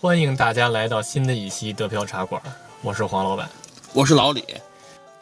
[0.00, 2.40] 欢迎大家来到新的一期德飘茶馆，
[2.82, 3.50] 我是黄老板。
[3.92, 4.44] 我是老李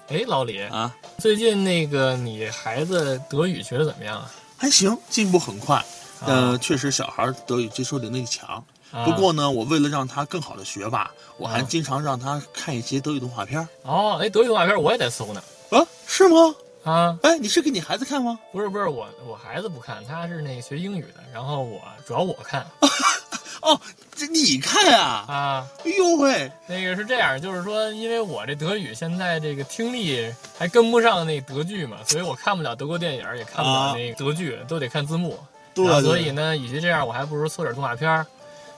[0.09, 4.31] 哎，老李，啊，最近那个你孩子德语学的怎么样啊？
[4.59, 5.77] 还行，进步很快。
[5.77, 8.63] 啊呃，确实小孩德语接受能力强。
[8.91, 13.67] 啊不过呢，我为了让他更好的学吧，我还啊经常让他看一些德语动画片儿。
[13.83, 15.43] 哦，哎，德语动画片我也在搜呢。
[15.71, 16.55] 啊，是吗？
[16.85, 18.39] 啊，哎，你是给你孩子看吗？
[18.53, 22.67] 不是不是，我我孩子不看，他是那个学英语的，然后我主要我看
[23.63, 23.81] 哦，
[24.27, 25.67] 这你看啊、啊。
[25.85, 35.39] 哎呦喂，那个是这样，就是说，因为我这德语现在这个听力还跟不上那德剧嘛，所以我看不了德国电影，也看不啊了那个德剧，都得看字幕。
[35.75, 38.27] 对所以呢，与其这样，我还不如搜点动画片儿。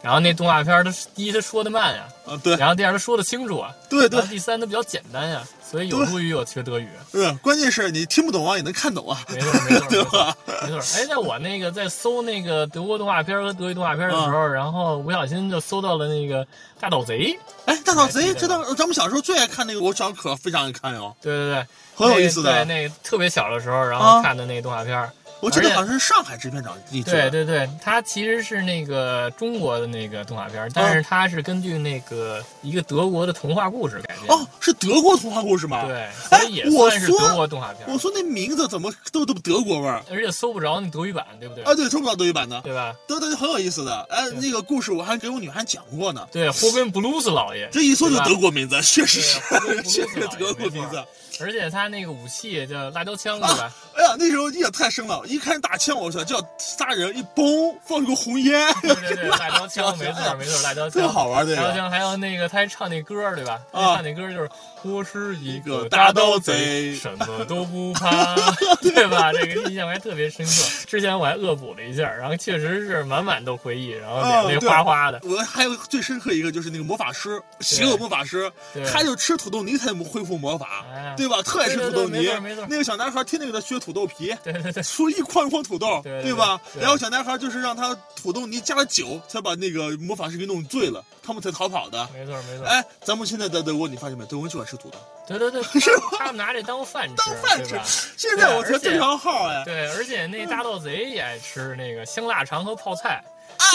[0.01, 6.89] 然后那动画片儿，它第一它说的慢呀，啊，对然后第二它说的清楚啊，对对第三它比较简单呀，所以有助于我学德语。
[7.11, 10.37] 是，关键是你听不懂啊，也能看懂啊，没错没错对 没错吧？
[10.63, 10.79] 没错。
[10.97, 16.47] 哎，在我那个在搜那个德国动画片和德语动画片的时候，嗯然后不小心就搜到了那个
[16.79, 17.37] 大盗贼。
[17.67, 21.67] 哎，大盗贼，知道咱们小时候最爱看那个，我小可非常爱看哟，对对对，
[21.97, 25.11] 很有意思的那那个特别小的时候，然啊后看的那个动画片儿。
[25.41, 27.31] 我记得好像是上海制片厂译制的。
[27.31, 34.27] 对对对，它其实是那个中国的那个动画片，但是它是根据那个一个德国的童话故事改编。
[34.29, 35.87] 哦，是德国童话故事吗？。
[35.87, 37.97] 对，所以也我算是德国动画片我。
[37.99, 41.65] 说那名字怎么都都德国味儿而且搜不着那德语版，对不对？
[41.65, 41.75] 啊？
[41.75, 42.95] 对，搜不着德语版的，对吧？
[43.07, 44.07] 德德很有意思的。
[44.11, 46.27] 哎，那个故事我还给我女孩讲过呢。
[46.33, 49.39] 对， 霍根布鲁斯老爷，这一说就德国名字，确实是
[49.85, 51.03] 确实是德国名字。
[51.41, 53.73] 而且他那个武器叫辣椒枪，对吧？
[53.97, 61.63] 哎呀，那时候你也太生了，一看大枪，我说就要杀人，一嘣放个红烟，对对对，辣椒 枪，没错没错，辣椒枪， 特好玩这个。
[61.63, 63.61] 辣椒枪，还有那个他还唱那歌，对吧？
[63.73, 64.49] 啊唱那歌就是
[64.83, 68.35] 我是一个个大盗贼什么都不怕，
[68.81, 69.33] 对吧？
[69.33, 70.53] 这个印象还特别深刻。
[70.87, 75.21] 之前我还恶补了一下，然后确实是满满都回忆，然后啊眼泪对花花的。
[75.25, 78.51] 我还有最深刻一个就是那个魔法师，邪恶魔法师，
[78.91, 81.43] 他就吃土豆泥才能恢复魔法哎，对吧？
[81.43, 82.67] 特爱吃土豆泥没错。
[82.71, 86.61] 那个小男孩天天给他削土豆皮，对对对，出一筐筐土豆，对对吧？
[86.73, 92.09] 对然后小男孩就是让他土豆泥加了酒，才把那个魔法师给弄醉了，他们才逃跑的。
[92.15, 92.65] 没错没错。
[92.67, 94.25] 哎，咱们现在在德国，你发现没？
[94.27, 95.63] 德国人就爱吃土豆，对对对，
[96.19, 97.81] 他们拿这当饭吃，当饭吃。
[98.19, 103.25] 现在我对而且才正常号哎，对，而且那大盗贼也爱吃那个香腊肠和泡菜，啊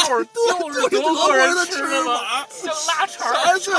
[0.08, 0.26] 就是
[0.74, 2.48] 就是德国人的吃法。
[2.54, 3.72] 香腊肠子。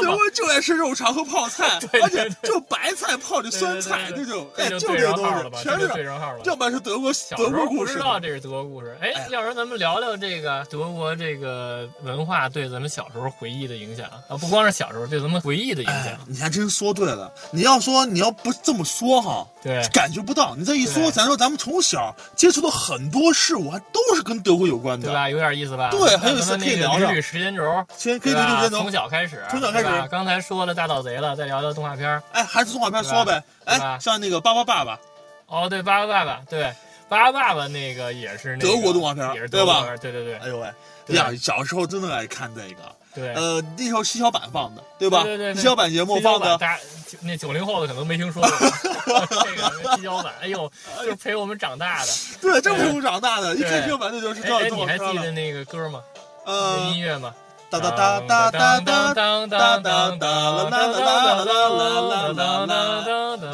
[0.00, 5.58] 德国人就爱吃肉肠和泡菜， 而且就白菜泡的酸菜对对对那种，哎，就这就对这东西上号了吧？
[5.62, 6.40] 全是，上号了。
[6.44, 7.98] 要不然是德国小德时候不知。
[7.98, 17.32] 道这是德国故事，哎哎，要不然咱们聊聊这个德国这个文化对咱们小时候回忆的影响啊，不光是小时候对咱们回忆的影哎响，，你还真说对了。
[17.50, 20.54] 你要说你要不这么说哈，对感觉不到。
[20.56, 25.06] 你这一说，咱说咱们从小接触的很多事物，还都是跟德国有关的。
[25.06, 25.28] 对吧？
[25.28, 25.90] 有点意思吧？
[25.90, 32.22] 对很有意思那咱们可以聊聊那个捋捋时间轴，先可以对吧对对对从小开始，从小开始刚才说了大盗贼了，再聊聊动画片儿。
[32.32, 33.42] 哎，还是动画片说呗。
[33.64, 34.98] 哎，像那个巴巴爸爸，
[35.46, 36.72] 哦，对，巴巴爸爸，对，
[37.08, 40.68] 巴巴爸爸那个也是那个德国动画片儿也是对吧德国动画片儿对对对哎呦喂，
[41.06, 42.82] 对呀，小时候真的爱看这个。
[43.14, 43.32] 对。
[43.34, 45.22] 呃，那时候西小板放的，对吧？
[45.24, 46.78] 对对对，西小板节目放的，大家
[47.20, 48.50] 那九零后的可能没听说过
[49.28, 50.70] 这个西小板，哎呦，
[51.02, 52.12] 就是陪我们长大的。
[52.40, 54.98] 对，真陪我们长大的，一对看西小版那就是知哎哎，你还。
[54.98, 56.00] 记得那个歌吗？
[56.46, 57.34] 那呃音，乐吗？
[57.70, 61.56] 哒哒哒哒哒哒哒哒哒哒啦啦啦啦
[62.04, 63.48] 啦啦啦啦，对。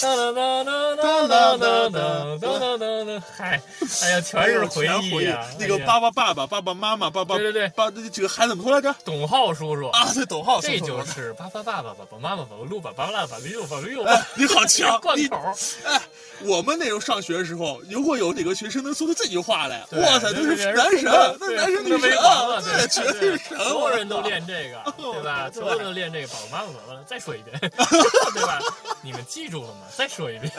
[0.00, 1.98] 哒哒哒哒哒哒哒哒
[2.38, 3.60] 哒哒哒哒，嗨，
[4.02, 5.46] 哎呀，全是回忆忆啊！。
[5.58, 8.94] 那个爸爸爸爸爸爸妈妈爸爸对对对爸这几个孩子怎么说来着？
[9.04, 15.52] 董浩叔叔，啊，对，董浩，这说说就是爸爸爸爸爸爸妈妈爸爸路爸爸爸爸六爸六哎，你好强，你贯口。
[15.84, 16.00] 哎，
[16.42, 25.50] 我们那时候上学的时候，如果有哪个学生能说出这句话来，对哇塞，对对那是男神，那对男神女神对，绝对是神，所有人都练这个，对吧？
[25.52, 28.60] 所有人都练这个，爸爸妈妈爸爸，再说一遍，对吧？
[29.02, 29.86] 你们记住了吗？
[29.96, 30.50] 再说一遍，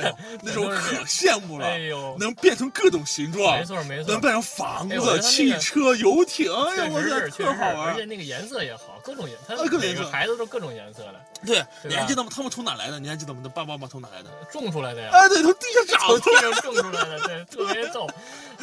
[0.41, 8.05] 那种可羡慕了哎，呦，能变成各种形状，没错没错能，变成房子、汽车、游艇，哎呀，我确实觉得是确实是，特好玩而且。
[8.05, 12.29] 那个颜色也好，各种颜，它啊各种颜色每个孩子都各种颜色的，对，你还记得吗？
[12.33, 12.99] 他们从哪来的？
[12.99, 14.29] 你还记得我们的爸爸妈妈从哪来的？
[14.51, 15.09] 种出来的呀。
[15.13, 16.41] 哎，对，从地下长从出来。
[16.41, 18.07] 地上种出来的，对，特别逗。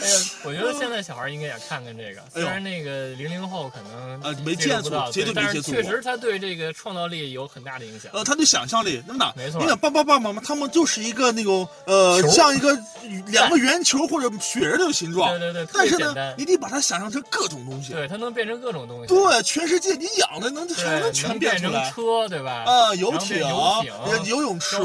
[0.01, 0.15] 哎呀，
[0.45, 8.11] 我觉得现在小孩应该也看看这个，虽然那个零零后可能呃没接触绝对没接触过确实他对这个创造力有很大的影响。
[8.15, 12.77] 呃，他对想象力，真的，没错你想爸爸爸爸妈妈，他们就是一个那种呃，像一个
[13.27, 16.35] 两个圆球或者雪人的形状，对对对，但是呢。
[16.37, 17.93] 你得把它想象成各种东西。
[17.93, 19.07] 对，它能变成各种东西。
[19.07, 21.91] 对，全世界你养的能对，还能全变变成出来。
[21.91, 22.65] 车，对吧？
[22.65, 23.39] 啊，游艇、
[24.27, 24.77] 游泳池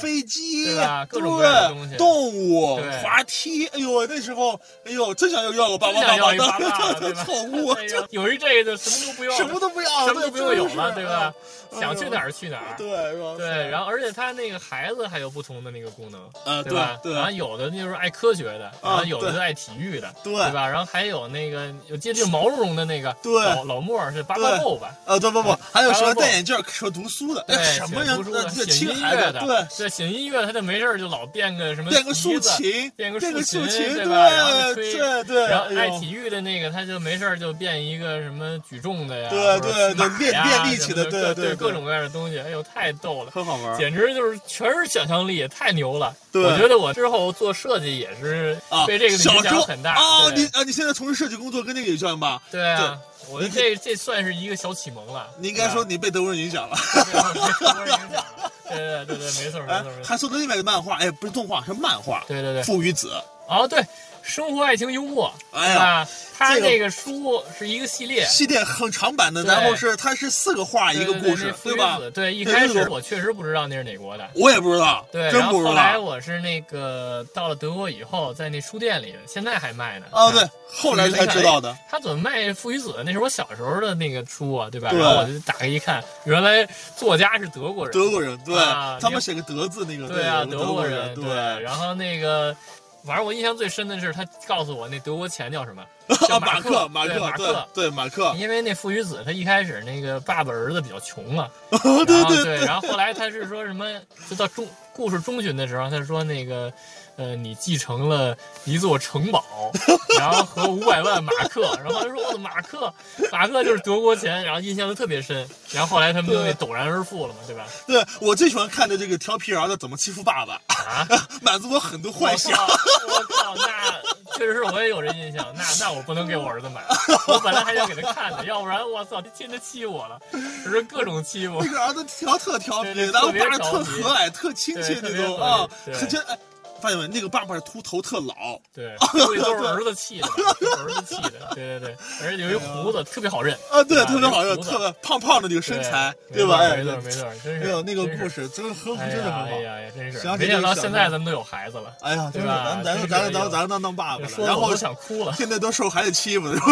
[0.00, 3.66] 飞机，对吧各种各样的东西动物、滑梯。
[3.68, 7.24] 哎呦，那时候，哎呦，真想要要个爸真爸爸想要一爸爸爸， 对吧？
[7.24, 11.32] 宠物，哎呦有一这个就什么都不要，什么都不要，什么都不用有了，对对吧？？
[11.78, 12.76] 想去哪儿去哪儿。
[12.78, 13.34] 对，是吧？
[13.36, 16.96] 对，然后而且他那个孩子还有不同的那个功能，呃，对吧？
[17.02, 20.68] 对然后有的就是爱科学的，然后有的爱体育的，对对吧？
[20.68, 24.94] 然后还有那个，我记得就毛茸茸的那个，对老老莫是巴巴豆吧？
[25.04, 28.16] 呃，对不不，还有喜欢巴拉布戴眼镜儿说读书的，对，哎，什么人
[28.50, 34.13] 写音乐的，对，对，写音乐，他就没事儿就老变个什么变个竖琴，变个竖竖琴，对吧？
[34.14, 35.00] 然后就对吹。
[35.00, 43.30] 对对，然后爱体育的那个，他就没事儿就变一个什么举重的呀，对对对练练力气的对对对各种各样的东西，哎呦，太逗了。
[43.30, 43.78] 很好玩。
[43.78, 46.14] 简直就是全是想象力，太牛了！
[46.32, 49.92] 对我觉得我之后做设计也是啊，被这个影响很大。
[49.94, 52.42] 啊，对你啊，你现在从事设计工作跟那个有关吧？
[52.50, 52.98] 对啊，
[53.30, 55.28] 我觉得这这算是一个小启蒙了。
[55.38, 56.76] 你应该说你被德国人影响了。
[56.92, 58.24] 对吧被德国人影响。
[58.66, 60.08] 对对对对，没错没哎错没，错。
[60.08, 63.12] 还说的另外一个漫画，哎，不是动画，是漫画，对对对，父与子。
[63.48, 63.84] 哦对，
[64.22, 66.08] 生活爱情幽默，哎呀？
[66.36, 68.24] 他这个书是一个系列。
[68.24, 71.96] 系列很长版的，然后是它是四个画一个故事，对吧？？
[72.12, 74.28] 对，一对对对开始我确实不知道那是哪国的。
[74.34, 75.96] 我也不知道，对，真不知然后后来。
[75.96, 80.06] 我是那个到了德国以后，在那书店里，现在还卖呢。
[80.10, 81.72] 哦，对，后来才知道的。
[81.88, 82.88] 他怎么卖《父与子》？
[83.06, 84.90] 那是我小时候的那个书啊，对吧？
[84.90, 87.92] 然后我就打开一看，原来作家是德国人。
[87.92, 91.24] 德国人，对啊他们写个德字那个，对啊，德国人，对。
[91.62, 92.54] 然后那个，
[93.04, 95.84] 反正我印象最深的是，他告诉我那德国钱叫什么？
[96.28, 103.86] 叫啊，马克，马克马克对马克，因为那父与子，他一开始那个爸爸儿子比较穷啊， 对对对，然后后来他是说什么？
[104.28, 106.72] 就到中故事中旬的时候，他说那个，
[107.16, 109.44] 呃，你继承了一座城堡，
[110.18, 112.92] 然后和五百万马克，然后他说我的马克，
[113.30, 115.48] 马克就是德国钱，然后印象就特别深。
[115.70, 117.64] 然后后来他们就那陡然而富了嘛，对吧？
[117.86, 121.06] 对我最喜欢看的这个调皮儿子怎么欺负爸爸，啊，
[121.40, 122.52] 满足我很多幻想。
[122.52, 125.46] 我靠，那确实是我也有这印象。
[125.56, 126.82] 那那我不能给我儿子买，
[127.28, 130.18] 我本来还想给他看的，要不然我操，他天天欺负我了，
[130.64, 131.70] 就是各种欺负那。
[131.70, 135.68] 个儿子调特调皮，然后爸特和蔼、特亲切那种啊，
[136.08, 136.36] 真哎。
[136.84, 137.08] 发现没？
[137.08, 141.32] 那个爸爸是秃头特老， 对，都是儿子气的儿子气的。
[141.54, 146.58] 对对对，而且有一胡子特别好认啊，对，啊特别好认，特别胖胖的那个身材，对吧？
[146.58, 149.60] 哎，没错没错，真是没有那个故事，真很哎真的很好呀哎。
[149.60, 155.32] 呀呀，真是想想到现在咱们都有孩子了，哎呀，真吧咱咱咱咱咱当当爸爸了，然后想哭了。
[155.34, 156.66] 现在都受孩子欺负， 是吧？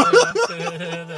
[0.48, 1.16] 对对对对对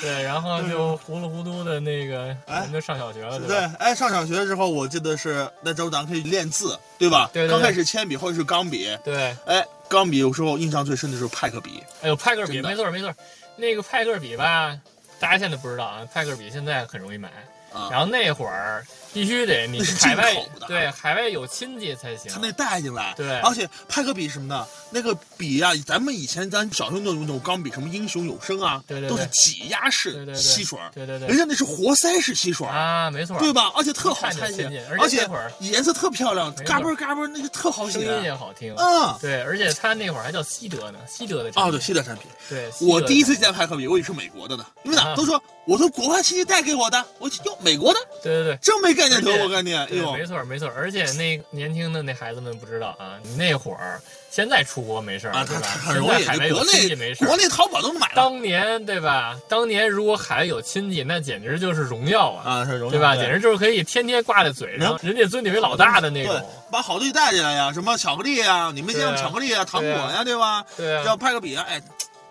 [0.00, 7.28] 对，然后就糊里糊涂的那个，哎就上小学了，对吧？，哎，上小学的时候，我记得是那时候咱可以练字，对吧？
[7.32, 8.88] 对对对刚开始铅笔，后来是钢笔。
[9.04, 13.12] 对，哎，钢笔有时候印象最深的就是派克笔，哎呦，派克笔，没错没错，
[13.56, 14.78] 那个派克笔吧，
[15.18, 17.28] 大家现在不知道啊，派克笔现在很容易买，
[17.72, 22.30] 啊然后那会儿必须得你那是海外进口的对海外有亲戚才行。
[22.32, 23.14] 他，那带进来。
[23.16, 23.38] 对。
[23.40, 31.28] 而且派克笔什么的，那个笔呀、咱们以前咱小时候用那种钢笔，什么英雄有声啊，对对对都是挤压式吸水，对对对。
[31.28, 32.66] 人家那是活塞式吸水。
[32.66, 33.72] 啊，没错，对吧？
[33.76, 35.28] 而且特好一看就看见亲近，而而且
[35.60, 38.06] 颜色特漂亮，嘎嘣嘎嘣，那个特好声写。
[38.06, 41.78] 音也好听，啊对，而且他那会儿还叫西德呢，西德的产啊，品。
[41.78, 42.24] 对，西德产品。
[42.48, 45.14] 对，我第一次见派克笔，我以为是美国的呢，因为哪啊。
[45.16, 48.58] 都说我从国外亲戚带给我的，我就哟，美国的，对对对。
[48.60, 49.80] 真没概念德国概念。
[49.80, 55.68] 哎对，呦没，错没错，而且那年轻的那孩子们不知道啊，你那会儿现在出国没事儿，啊，它对吧？
[55.68, 57.36] 很容易，现在海外有国亲戚没事儿国。
[57.36, 59.36] 内淘宝都能买了当年对吧？
[59.48, 63.16] 当年如果海外有亲戚，那简直就是荣耀啊，啊，是荣耀对吧？
[63.16, 70.64] 简直就是可以天天挂在嘴上，人家尊你为老大的那对种。，把好东西带进来呀，什么巧克力呀，你们见过巧克力啊、糖果呀，对吧？
[70.76, 71.80] 对啊要，派个笔啊，哎，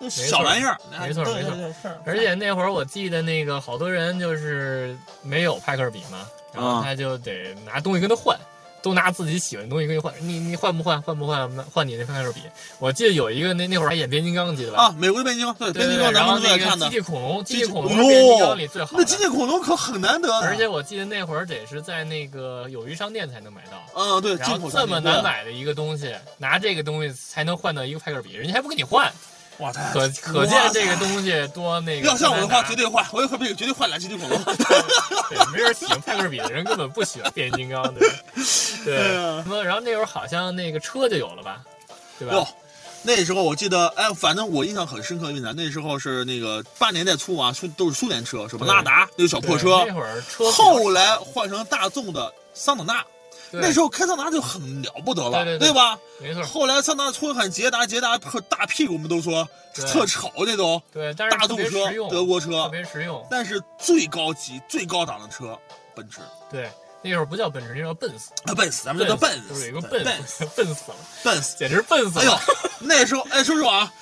[0.08, 8.38] 小玩意儿，没错没错对对是而且那会儿我记得那个好多人就是没有派克笔嘛，然后啊他就得拿东西跟他换，
[8.82, 10.12] 都拿自己喜欢的东西跟你换。
[10.20, 11.00] 你你换不换？
[11.02, 11.48] 换不换？
[11.72, 12.40] 换你那派克笔。
[12.78, 14.84] 我记得有一个那那会儿还演变形金刚，记得吧？
[14.84, 18.96] 啊，美国的变形金刚，对，变形金刚咱然后那个们最爱看的机，器恐龙，机器恐龙是变形金刚里最好。
[18.96, 23.82] 那机器恐龙可很难得，而且我记得那会儿得是在那个友谊商店才能买到。
[23.94, 29.29] 嗯，对，然后这么难，买的一个东西，拿这个东西才能换到一个派克笔，人家还不给你换，对
[29.60, 32.08] 哇，太可可见这个东西多那个。
[32.08, 34.42] 要像我的话，绝对换，我也会绝对换俩机器恐龙。
[34.44, 38.14] 对，没人喜欢派克比的人根本不喜欢变形金刚， 对吧
[38.84, 38.96] 对。
[38.96, 39.62] 什么？
[39.62, 41.60] 然后那会儿好像那个车就有了吧，
[42.18, 42.34] 对吧？
[42.34, 42.46] 哟，
[43.02, 45.52] 那时候我记得，哎，反正我印象很深刻，为啥？
[45.56, 53.06] 那时候是那个八年代初啊，苏都是苏联车，什么对拉达那个小对破车那，会儿车后来换成大众的桑塔纳，对
[53.52, 55.98] 那时候开桑塔纳就很了不得了，对对对吧？
[56.20, 63.26] 没错，后来桑塔纳出的很捷达，捷达特大屁股，我们都说特丑那种对，但是大众车德国车特，别实用。
[63.30, 65.58] 但是最高级、最高档的车，
[65.94, 66.18] 奔驰
[66.50, 66.70] 对，
[67.02, 71.56] 那会儿不叫奔驰，那叫奔死，啊，奔驰，咱们叫它奔就是有一个奔奔死，奔 死了，奔死。
[71.56, 72.22] 简直笨死了。
[72.22, 72.38] 哎呦，
[72.80, 73.92] 那时候，哎，说实话啊，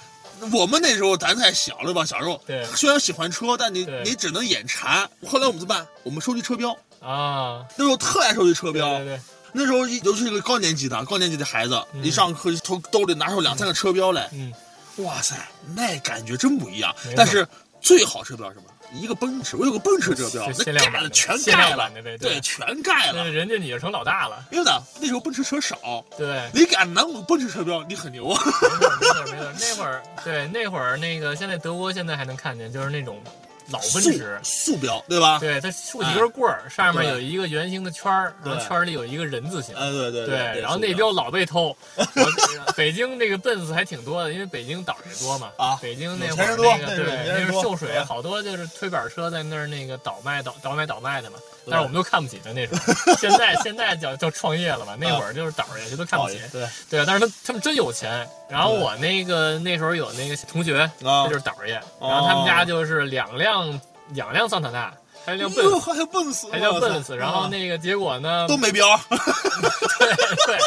[0.52, 2.04] 我们那时候咱太小了吧？
[2.04, 5.08] 小时候，对虽然喜欢车，但你你只能眼馋。
[5.26, 5.86] 后来我们怎么办？
[6.02, 8.96] 我们收集车标，啊，那时候特爱收集车对标。
[8.98, 9.20] 对对，
[9.52, 14.52] 那时候一尤其是个高年级的高年级的孩子，嗯一上课从兜里拿出两三个车标来，嗯，
[14.98, 15.36] 哇塞，
[15.74, 16.94] 那感觉真不一样。
[17.16, 17.46] 但是
[17.80, 18.64] 最好车标是什么？
[18.90, 23.22] 一个奔驰，我有个奔驰车标，那盖了全盖了对对，全盖了。
[23.22, 26.48] 那人家你就成老大了，因为呢，那时候奔驰车少，对。
[26.54, 28.42] 你敢拿我奔驰车标，你很牛啊！
[28.42, 33.22] 没错没错没错，那会儿对那会儿那个现在德国现在还能看见，就是那种
[33.70, 35.38] 老奔驰，素素标，对吧？
[35.38, 39.74] 对它竖几根棍儿，上面有一个圆形的圈儿，然后圈儿里有一个人字形。
[39.74, 41.76] 哎，对对对，然后那标老被偷，
[42.76, 45.50] 北京这个奔子还挺多的，因为北京岛也多嘛。
[45.56, 51.38] 啊北京那有会儿那那个对，那是秀水，好多就是推板车在那儿那个倒卖倒倒买倒卖的嘛。
[51.68, 56.40] 对但是我们都看不起他那时候，现在现在叫叫创业了吧，那会儿就是倒儿爷，谁都看不起。
[56.50, 58.26] 对对，但是他他们真有钱。
[58.48, 63.80] 然后我那个那时候有那个同学，啊他就是倒儿爷，然后他们家就是两辆
[64.14, 64.90] 两辆桑塔纳，
[65.28, 67.16] 还有一辆奔哟，驰，还奔死，还叫哇塞奔驰。
[67.16, 70.58] 然后啊那个结果呢，都没标，对对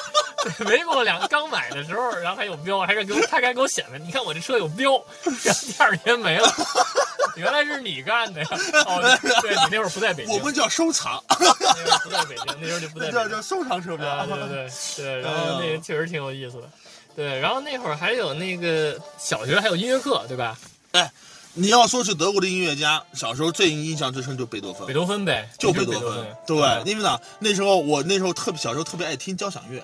[0.60, 4.92] 对，没过两刚买的时候，然后还有标，还是给我他还给我显摆，你看我这车有标，
[5.24, 6.48] 然后第二天没了，
[7.36, 8.48] 原来是你干的呀！
[8.86, 9.02] 哦，
[9.42, 13.10] 对你那会儿不在北京，我们叫收藏，那会儿不在北京，那时候就不在。
[13.12, 14.28] 叫叫收藏车标啊，。
[14.28, 16.70] 对对对对，然后那个确实挺有意思的。
[17.16, 20.58] 对，然后那会儿还有那个小学还有音乐课，对吧？
[20.92, 21.12] 哎，
[21.54, 24.88] 你要说是德国的音乐家，小时候最印象最深就贝多芬。
[24.88, 26.26] 贝，多芬呗，就贝贝多芬。
[26.48, 29.84] 对嗯，因为呢，那时候我那时候特别小时候特别爱听交响乐。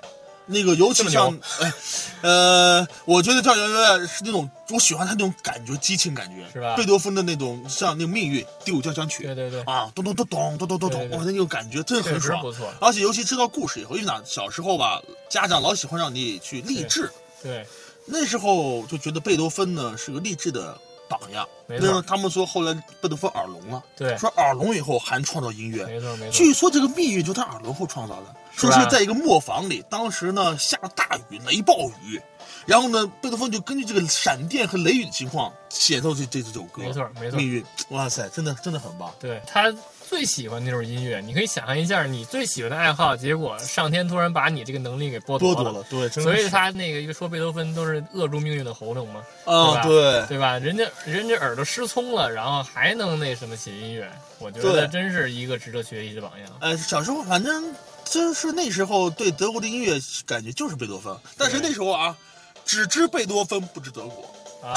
[0.49, 1.37] 那个，尤其像
[2.23, 6.73] 呃，我觉得交响乐是那种我喜欢他那种感觉，激情感觉，是吧？
[6.77, 11.17] 贝多芬的那种，像那个《命运》第五交响曲，对对对，啊，咚咚咚咚咚咚咚咚，对对。
[11.17, 12.41] 哇，那种感觉真的很爽。
[12.41, 12.73] 不错。
[12.79, 17.11] 而且尤其知道故事以后，因为呢，小时候吧，家长老喜欢让你去励志，
[17.43, 17.67] 对，
[18.05, 20.79] 那时候就觉得贝多芬呢是个励志的
[21.09, 21.47] 榜样。
[21.67, 25.85] 没错那时候他们说后来贝多芬耳聋了，对，说耳聋以后还创造音乐。
[25.85, 26.31] 没错没错。
[26.31, 31.73] 据说这个命运就是他耳聋后创造的，说是在一个磨坊里，当时呢下了大雨，雷暴
[32.03, 32.21] 雨，
[32.65, 36.81] 然后呢贝多芬就根据这个闪电和雷雨的情况写奏这这这首歌。
[36.83, 39.13] 没错没错命运，哇塞，真的真的很棒。
[39.19, 39.73] 对他
[40.09, 50.57] 最喜欢那种音乐，你可以想象一下，你最喜欢的爱好，结果上天突然把你这个能力给剥夺剥夺了，对，所以他那个一个说贝多芬都是扼住命运的喉咙嘛，啊，对对，对吧？
[50.59, 54.09] 人家人家耳朵失聪了，然后还能那什么写音乐，
[54.39, 56.49] 我觉得真是一个值得学习的榜样。
[56.61, 62.17] 呃，小时候反正就是那时候对德国的音乐感觉就是贝多芬，但是那时候啊，
[62.63, 64.75] 只知贝多芬不知德国，啊，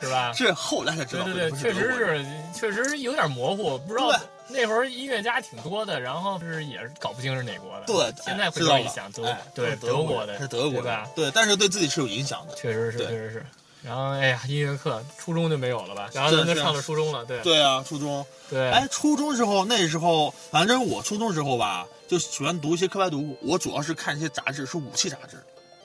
[0.00, 0.32] 是吧？
[0.36, 4.12] 是后来才知对对对，道贝多芬确实是，确实有点模糊，不知道
[4.48, 7.86] 那会儿音乐家挺多的，然后是也是搞不清是哪国的。
[7.86, 11.08] 对，现在回知道了头一想，德哎对德国的是德国的对吧？
[11.16, 12.54] 对，但是对自己是有影响的。
[12.54, 13.46] 确实是，确实是。
[13.82, 16.08] 然后哎呀，音乐课初中就没有了吧？
[16.12, 23.36] 然后咱就上了初中了，对对啊，初中，对哎，初中时候那时候，反正我初中时候吧，就喜欢读一些课外读物。
[23.42, 25.36] 我主要是看一些杂志，是武器杂志，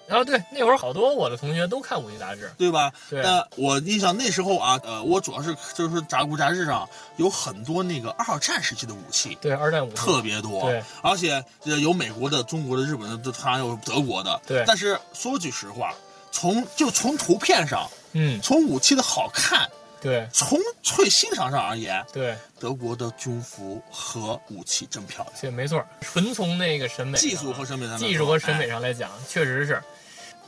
[0.08, 2.92] 然后对那会儿好多我的同学都看武器杂志，对吧？
[3.10, 6.88] 对那我印象那时候啊，呃，我主要是就是杂物杂志上
[7.18, 9.38] 有很多那个二战时期的武器。
[9.42, 15.94] 对二战武器特别多，对，而且呃有美国的、中国的、日本的，都还有德国的，对但是说句实话，
[16.32, 25.36] 从就从图片上，嗯，从武器的好看，对从粹欣赏上而言，对，德国的军服和武器真漂亮。
[25.42, 29.84] 对没错，纯从那个审美技术和审美上技术和审美上来讲，确实是。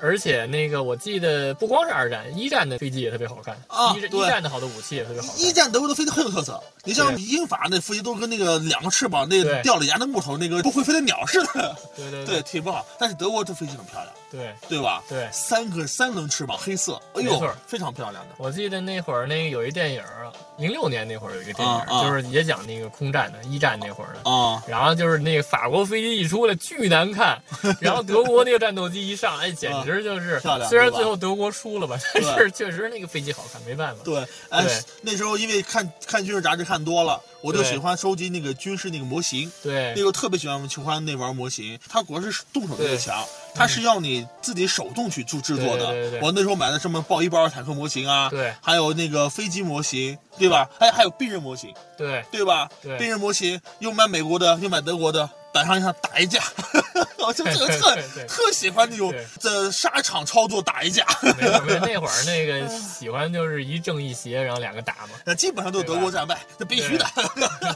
[0.01, 5.39] 而且那个我记得不光是二战，一战的飞机也特别好看啊对一战的好多武器也特别好看。
[5.39, 12.85] 一战德国的飞机很有特色，你像英法那飞机都跟那个两个翅膀那掉了牙的木头那个不会飞的鸟似的，对对 对，挺不好。
[12.97, 15.03] 但是德国这飞机很漂亮，对，对吧？
[15.09, 18.35] 对三个三棱翅膀，黑色，哎呦非常漂亮的。
[18.37, 24.29] 我记得那会儿那个有一电影儿，零六年那会儿有一个电影就是也讲那个空战的，一战那会儿的。
[24.29, 27.41] 啊，然后就是那个法国飞机一出来巨难看，
[27.79, 34.01] 然后德国那个战斗机一上来，简直就是虽然最后德国输了吧，但是确实那个飞机好看，没办法。
[34.03, 39.51] 对，哎对，那时候因为看看军事杂志看多了，我就喜欢收集那个军事那个模型。
[39.63, 45.87] 对那个特别喜欢喜欢那玩模型，它主要是动手能力强，它是要你自己手动去做制作的。
[45.87, 50.69] 对对对对我那时候买的什么豹一豹二坦克模型啊，对还有那个飞机模型，对吧？
[50.79, 52.69] 还还有兵人模型，对对吧？
[52.81, 56.41] 对兵人模型又买美国的，又买德国的，摆上一场打一架，
[57.19, 57.95] 我就这个特
[58.27, 61.05] 特喜欢那种在沙场操作打一架，
[61.37, 65.09] 没有没有，那会儿那个喜欢就是一正一邪，然后两个打嘛。
[65.25, 67.05] 那基本上都是德国战败，那必须的。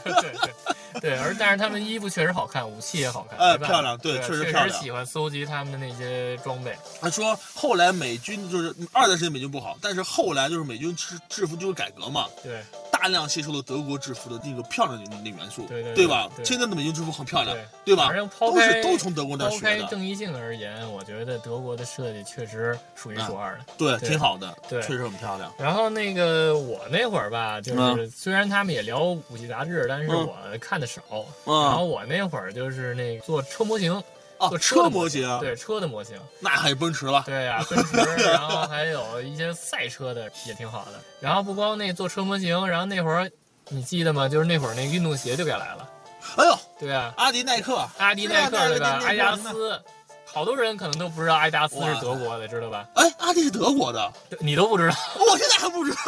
[0.04, 0.32] 对。
[0.94, 4.68] 对对，而但是他们衣服确实好看，武器也好看，漂亮对对确确实漂亮。
[4.78, 6.72] 实喜欢搜集他们的那些装备。
[7.00, 12.62] 他说后来美军就是二战时期美军不好，但是后来就是美军制制服就是改革嘛，对
[12.94, 16.30] 大量吸收了德国制服的那个漂亮的那那元素，对对对吧？
[16.36, 18.28] 对现在的美军制服很漂亮，对对吧反正？
[18.28, 23.64] 抛都开是都从德国那学的，开正义性而言，我觉得德国的设计确实数一数二的。
[23.76, 25.52] 对，对挺好的，对确实很漂亮。
[25.58, 31.02] 然后那个我那会儿吧，就是嗯虽然他们也聊武器杂志，但是嗯我看的少。
[31.46, 34.02] 嗯然后我那会儿就是那个做车模型，
[34.46, 37.96] 哦做，车模型，对车的模型，那还有奔驰了，对呀、 奔驰，
[38.30, 41.00] 然后还有一些赛车的也挺好的。
[41.20, 43.30] 然后不光那做车模型，然后那会儿
[43.68, 44.28] 你记得吗？
[44.28, 45.88] 就是那会儿那运动鞋就给来了，
[46.36, 49.00] 哎呦，对啊，阿迪耐克，阿迪耐克对吧？
[49.02, 49.80] 阿迪达斯，
[50.24, 52.86] 好多人可能都不知道阿迪达斯是德国的，知道吧？
[52.94, 54.94] 哎，阿迪是德国的，你都不知道。
[55.16, 55.98] 我现在还不知道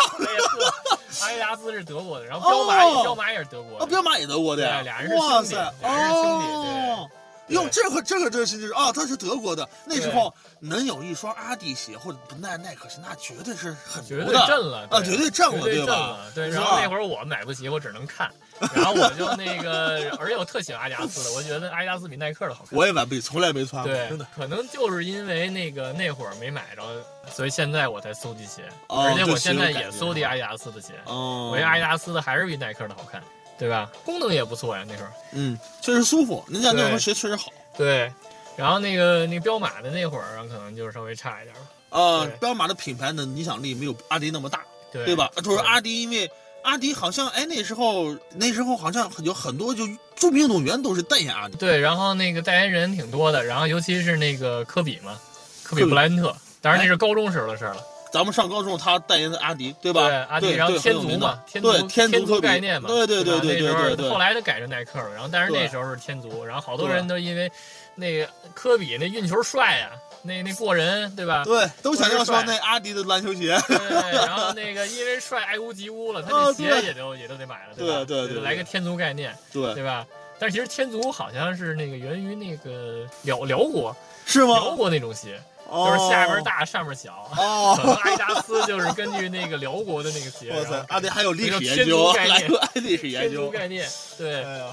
[1.23, 3.87] 阿迪达斯是德国的，然后 彪马也哦彪马也是德国啊，的。
[3.87, 7.09] 彪马也德国的，对俩人是兄弟，俩人是兄弟哦。
[7.09, 7.16] 对
[7.49, 9.69] 哟，这个这个这个是就是啊，他是德国的。
[9.85, 15.93] 那时候能有一双阿迪鞋或者不耐耐克鞋，那绝对是很绝对震了啊，绝对震了，绝对震吧？
[15.95, 16.31] 了？
[16.35, 18.29] 对，然后那会儿我买不起，我只能看，
[18.75, 22.77] 然后我就那个， 而且我特喜欢阿迪达斯的，我觉得阿迪达斯比耐克的好看。
[22.77, 26.83] 我也买不起，从来没穿过，对真的。，可能就是因为那个那会儿没买着，
[27.33, 33.23] 所以现在我才搜集鞋，哦而且我现在也搜集阿迪达斯的鞋，哦，我觉得阿迪达斯的还是比耐克的好看，
[33.59, 33.91] 对吧？
[34.05, 35.09] 功能也不错呀，那时候。
[35.33, 36.45] 嗯，确实舒服。
[36.49, 38.13] 那家那对双鞋确实好对，
[38.57, 42.37] 然后那个那个彪马的那会儿可能就是稍微差一点吧，啊对。
[42.39, 45.31] 彪马的品牌的影响力没有阿迪那么大，对对吧？
[45.45, 46.31] 就是阿迪，因为
[46.63, 51.57] 阿迪好像哎那时候那时候好像有很多就著名运动员都是代言阿迪。
[51.57, 55.19] 对，然后那个代言人挺多的，然后尤其是那个科比嘛，
[55.63, 57.83] 科比布莱恩特，当然那是高中时候的事儿了。
[58.17, 60.09] 咱们上高中他代言的阿迪，对吧？
[60.09, 64.09] 对阿迪，然后天足嘛，天足对天足概念嘛，对对对吧对对那时候对对。
[64.09, 67.53] 后来就改成耐克了，然后但是那时候是天足，然后好多人都因为
[67.95, 69.91] 那个科比那运球帅呀，
[70.23, 71.45] 那那过人，对吧？
[71.45, 73.55] 对，都想要或者帅双那阿迪的篮球鞋。
[73.69, 77.77] 对，然后那个因为帅爱屋及乌了，他啊那鞋也都也都得买了，吧？
[77.77, 80.07] 对对对对来个天足概念，对，对吧？
[80.39, 84.75] 但是其实天足好像是那个源于那个辽辽国，是吗辽？
[84.75, 85.39] 国那种鞋，
[85.71, 86.43] 就就是下边。
[86.45, 87.29] 大上面小。
[87.37, 93.51] 哦，阿迪达斯就是根据那个辽国的那个鞋，哇塞阿迪还有历史研这究，个天足概念还有历史研究。
[93.51, 94.67] 概念，对，哎呀，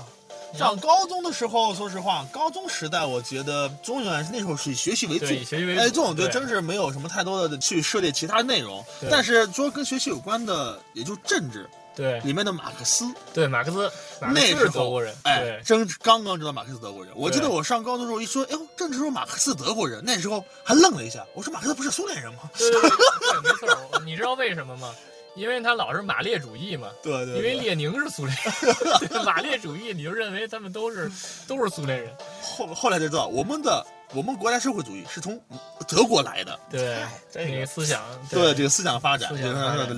[0.58, 8.84] 上高中的时候，说实话，高中时代，我觉得中原那时候是以学习为主，学习为主哎，这种就真是没有什么太多的去涉猎其他内容。
[9.02, 17.14] 对但是说跟学习有关的，也就政治对里面的马克思，对，马克思，那是德国人，哎对，真刚刚知道马克思德国人。
[17.16, 21.26] 我记得我上高中的时候一说，哎呦，政治说马克思德国人，那时候还愣了一下。
[21.34, 22.50] 我说马克思不是苏联人吗？
[22.58, 24.02] 对对对对，没错。
[24.06, 24.94] 你知道为什么吗？
[25.36, 31.12] 因为他老是马列主义嘛，对对因为列宁是苏联人， 马列主义你就认为他们都是
[31.48, 35.40] 都是苏联人，后后来才知道，我们的我们国家社会主义是从
[35.88, 36.60] 德国来的。
[36.70, 39.34] 对，这个思想，对这个思想发展，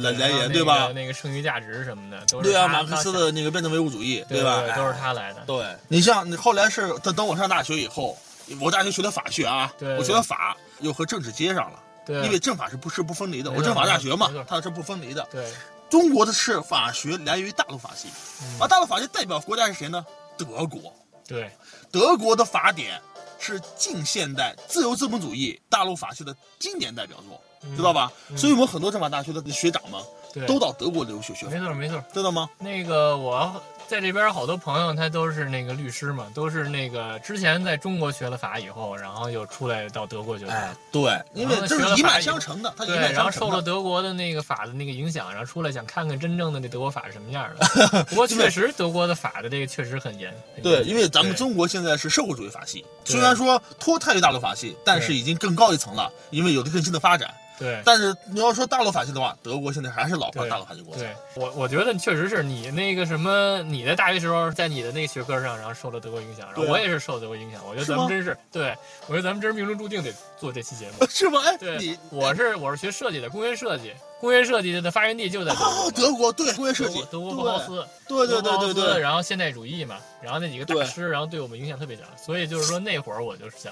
[0.02, 0.92] 来来源，对对吧？
[0.94, 4.62] 那个剩余价值什么的都是对啊，他马克思的那个辩证唯物主义，对吧？
[4.76, 5.44] 都是哎他来的。
[5.46, 8.18] 对，你像你后来是等等我上大学以后，
[8.62, 15.28] 我大学学的法学啊，对我学的法又和政治接上了，对，因为政法是不是不分离的，我政法大学嘛它是不分离的。
[15.32, 15.46] 对，
[15.90, 18.08] 中国的是法学来源于大陆法系，
[18.42, 20.06] 嗯而大陆法系代表国家是谁呢？
[20.38, 20.94] 德国。
[21.28, 21.50] 对，
[21.92, 23.02] 德国的法典
[23.46, 27.40] 是近现代自由资本主义大陆法系的经典代表作，
[27.76, 28.12] 知道吧？
[28.36, 32.04] 所以我们很多政法大学的学长们都到德国留学学法，没错没错。
[32.12, 32.50] 知道吗？
[32.58, 40.54] 那个我在这边好多朋友，他都是那个律师嘛，都是那个之前在中国学了法以后，然后又出来到德国学法。
[40.54, 43.62] 哎，对，因为这是一脉相承的，他一对，脉然后受了相承的。
[43.62, 48.04] 德国的那个法的那个影响，然后出来想看看真正的那德国法是什么样的。
[48.10, 50.34] 不过确实德国的法的这个确实很严。
[50.56, 57.32] 很对，因为咱们中国现在是社会主义法系，虽然说脱胎于大陆法系，但是已经更高一层了，因为有了更新的发展。
[57.58, 61.02] 对但是你要说大陆法系的话，德国现在还是老牌大陆法系国家。
[61.02, 67.62] 对，我我觉得确实是你那个什么，你在大学时候在你的那个学科上，然后受了德国影响，然后我也是受德国影响。
[67.68, 68.76] 我觉得咱们真是，对
[69.08, 71.06] 我觉得咱们真是命中注定得做这期节目。
[71.10, 71.42] 是吗？
[71.46, 83.72] 哎，对你，我是我是学设计的，工业设计，工业设计的发源地就在德国哦。，德国对工业设计，德国包豪斯，对对对对对，然后现代主义嘛，然后那几个大师，然后对我们影响特别大，所以就是说那会儿我就是想，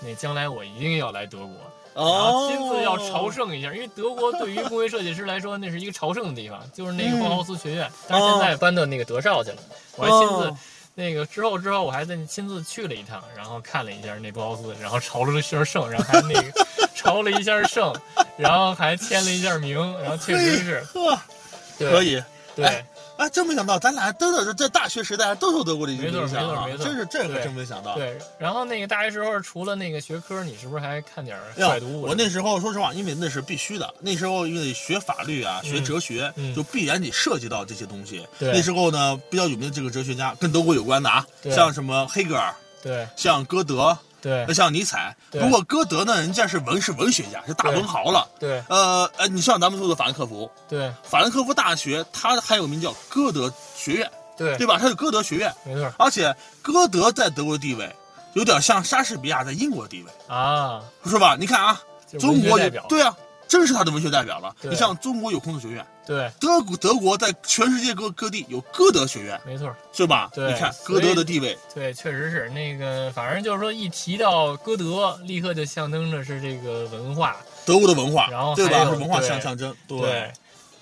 [0.00, 1.48] 那将来我一定要来德国，
[1.94, 9.56] 然后哦，亲自要朝圣一下，因为德国对于工业设计师来说，那是一个朝圣的地方， 就是那个包豪斯学院，但是现在搬到那个德绍去了，
[9.96, 10.48] 我还亲自。
[10.48, 10.56] 哦
[10.96, 16.44] 那个之后之后，我还在亲自去了一趟，然后看了一下那包豪斯，然后朝了一下圣，然后还那个
[16.94, 17.92] 朝了一下圣，
[18.36, 20.86] 然后还签了一下名，然后确实是。
[21.80, 22.22] 可以。
[22.54, 22.84] 对
[23.16, 26.76] 哎啊，真没想到，咱俩都是在大学时代都受德国的影响啊没错没！
[26.76, 27.94] 错真是这个真没想到。
[27.94, 28.18] 对。
[28.38, 31.80] 然后那个大学时候，除了那个学科，你是不是还看点儿？
[32.02, 33.94] 我那时候说实话，因为那是必须的。
[34.00, 38.26] 那时候因为学法律啊，学哲学，嗯就必然得涉及到这些东西。
[38.38, 44.54] 对那时候呢，比较有名的这个哲学家跟德国有关的啊，对像什么黑格尔，对像歌德，对。
[44.54, 45.14] 像尼采。
[45.30, 45.40] 对。
[45.42, 48.26] 不过歌德呢，人家是文是文学家，是大文豪了。
[48.40, 48.62] 对。
[48.68, 50.90] 呃呃，你像咱们说的法兰克福，对。
[51.02, 54.56] 法兰克福大学，它还有名叫歌德学院，对。
[54.56, 54.78] 对吧？
[54.80, 55.92] 它是歌德学院，没错。
[55.98, 57.94] 而且歌德在德国的地位，
[58.32, 61.36] 有点像莎士比亚在英国的地位，啊，是吧？
[61.38, 61.80] 你看啊，
[62.18, 62.86] 中国有文学代表。
[62.88, 64.54] 对啊，真是他的文学代表了。
[64.62, 69.74] 你像中国有孔子学院，对，德国德国在全世界各各地有歌德学院，没错。
[69.92, 70.30] 是吧？
[70.34, 77.36] 对你看歌德的地位，对，确实是那个，反正就是说，一提到歌德，立刻就象征着是这个文化。
[77.64, 78.84] 德国的文化然后，对吧？
[78.84, 79.74] 是文化象象征。
[79.86, 80.32] 对，对，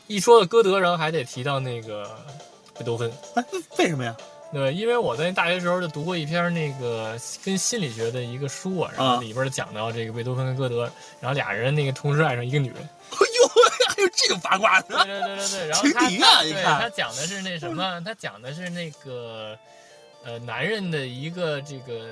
[0.07, 2.11] 一说到歌德，然后还得提到那个
[2.79, 3.13] 贝多芬。
[3.35, 3.45] 哎，
[3.79, 4.17] 为什么呀？
[4.53, 10.83] 对，因为我在大学时候就读过一篇那个跟心理学的一个书啊，然后啊里边讲到这个贝多芬跟歌德，
[11.21, 12.77] 然后俩人那个同时爱上一个女人。
[13.13, 13.49] 哎呦，
[13.89, 15.05] 还有这个八卦对呢？
[15.05, 19.57] 对对对对，然后他情敌啊你看他讲的是那什么，他讲的是那个
[20.25, 22.11] 呃男人的一个这个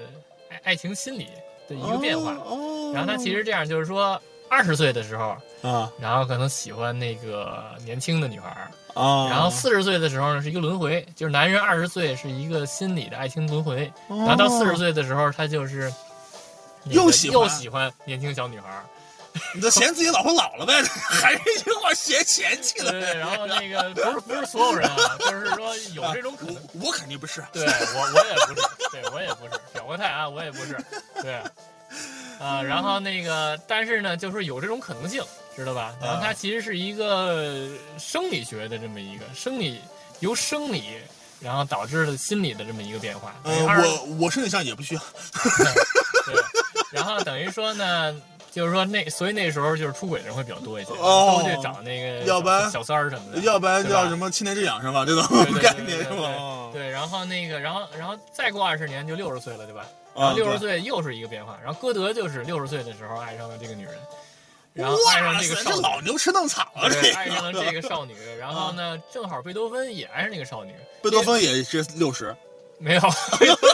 [0.48, 1.28] 爱爱情心理
[1.68, 2.32] 的一个变化。
[2.32, 15.92] 哦，然后他其实这样，就是说二十岁的时候，啊然后可能喜欢那个年轻的女孩儿，啊，然后四十岁的时候呢是一个轮回，就是男人二十岁是一个心理的爱情轮回，然后到四十岁的时候他就是
[16.84, 18.84] 又喜欢又喜欢年轻小女孩儿，
[19.54, 20.82] 你都嫌自己老婆老了呗？
[20.82, 26.54] 还是一句话嫌嫌弃了对然后那个不是不是所有人啊，就是说有这种可能。
[26.54, 27.44] 我我肯定不是。
[27.52, 30.76] 对我我也不是，对我也不是，表个态啊，我也不是，
[31.22, 31.40] 对，
[32.40, 35.22] 啊、然后那个，但是呢，就是有这种可能性，
[35.54, 35.94] 知道吧？
[36.00, 39.78] 然后它其实是一个生理学的这么一个生理，
[40.20, 40.94] 由生理
[41.38, 43.34] 然后导致了心理的这么一个变化。
[43.44, 45.00] 我我身体上也不需要。
[46.26, 46.34] 对，
[46.90, 48.20] 然后等于说呢。
[48.52, 55.04] 就是说那，所以那时候就是出轨的人会比较多一些，哦都去找那个要不然小小三儿什么的，要不然叫什么七年之痒是吧？
[55.06, 55.24] 这种
[55.62, 56.16] 概念是吧？
[56.36, 59.86] 哦对，然后那个，然后然后再过二十年就六十岁了，对吧？
[60.14, 63.94] 然啊，后六十岁又是一个变化，然后歌德就是六十岁的时候爱上了这个女人，
[64.74, 72.34] 然后爱上，这这个少女，老牛吃嫩草爱上了这个少女， 然后呢，正好贝多芬也爱上那个少女，贝多芬也是六十，
[72.78, 73.00] 没有，
[73.38, 73.70] 贝多芬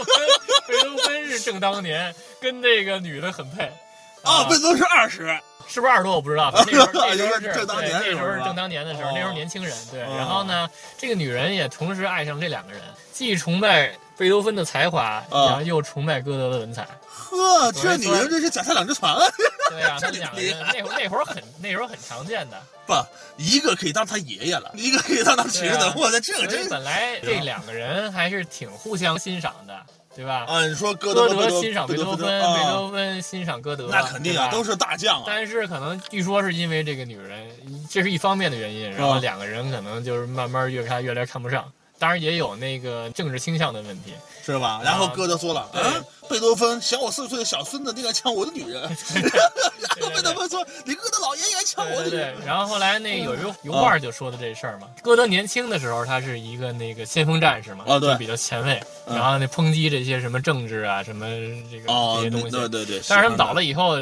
[0.68, 3.72] 贝多芬是正当年，跟这个女的很配。
[4.22, 10.02] 啊，贝多芬是二十，是不是二十多我不知道，反正那时候 那时候是正当年对那时候是正当年的时候，哦那时候年轻人对。
[10.02, 10.68] 哦然后呢，
[10.98, 16.86] 这个女人也同时爱上这两个人，既崇拜贝多芬的才华，哦然后又崇拜歌德的文采。
[17.08, 19.20] 呵，这女人真是脚踏两只船 啊！
[19.68, 22.94] 对呀、这他两个人那会儿那会儿很那时候很常见的，不，
[23.36, 25.76] 一个可以当他爷爷了，一个可以当他情人。
[25.96, 29.76] 我操，这个真本来这两个人还是挺互相欣赏的，
[30.14, 30.44] 对吧？
[30.46, 30.64] 啊！
[30.66, 35.24] 你说歌歌德欣赏贝贝多芬，啊贝多芬欣赏歌德，那肯定啊，都是大将啊。
[35.26, 37.44] 但是可能据说是因为这个女人，
[37.90, 44.12] 这是一方面的原因，然后两个人可能就是慢慢越看越来越看不上，当然也有那个政治倾向的问题。
[44.44, 44.80] 是吧？
[44.84, 48.80] 然后歌德说了，对嗯，贝多芬小我四岁的小孙子，你敢抢我的女人？
[49.98, 52.36] 然后贝多芬说，你歌德老爷爷敢抢我的对对女人？
[52.36, 54.86] 对，然后后来那有一个油画就说的这事儿嘛。
[55.02, 61.26] 歌德年轻的时候，他是一个那个先锋战士嘛，啊对就比较前卫，嗯然后那抨击这些什么政治啊，什么
[61.68, 62.50] 这个哦这些东西。
[62.50, 63.96] 对对对，但是他们的老了以后，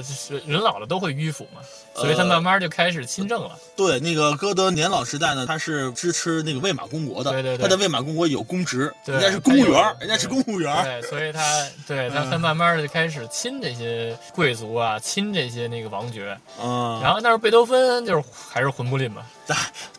[0.46, 1.62] 人老了都会迂腐嘛，
[1.94, 3.58] 所以他慢慢就开始亲政了。
[3.76, 11.40] 对，那个歌德年老时代呢，他是支持那个魏玛公国的，对对对他在魏玛公国有公职，对人家是公务员人家是公务员，对，所以他
[11.86, 16.36] 对他嗯他慢慢的就开始亲这些贵族啊，亲这些那个王爵。
[16.62, 19.22] 嗯，然后但是贝多芬就是还是混不吝嘛。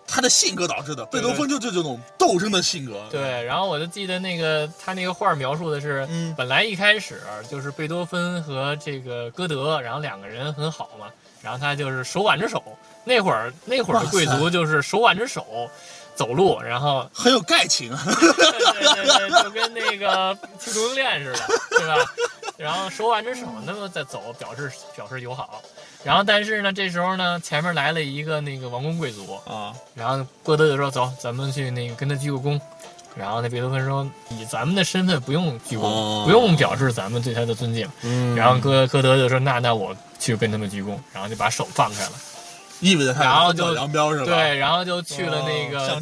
[0.07, 11.07] 他的性格导致的，贝多芬就就这种斗争的性格，对，然后我就记得那个他那个画描述的是，嗯本来一开始就是贝多芬和这个歌德，然后两个人很好嘛，
[11.45, 12.61] 然后他就是手挽着手，
[13.03, 15.69] 那会儿那会儿的贵族就是手挽着手
[16.15, 21.39] 走路，然后很有盖情啊，对对对对，就跟那个去同性恋似的，
[21.77, 21.95] 对吧？
[22.57, 25.61] 然后手挽着手那么在走，表示表示友好。
[26.03, 32.59] 然后但是呢，这时候呢，前面来了一个那个王公贵族，啊，然后郭德就说：“走，咱们去那个跟他鞠个躬。”
[33.15, 37.89] 然后那贝多芬说：“以咱们的身份不用鞠躬，哦不用表示咱们对他的尊敬。
[38.03, 42.11] 嗯然后歌歌德就说：“那那我去跟他们鞠躬。”然后就把手放开了。
[42.81, 44.25] 意味着他然后就有分道扬镳是吧？
[44.25, 46.01] 对，然后就去了那哦